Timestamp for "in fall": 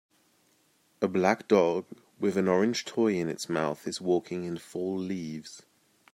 4.45-4.97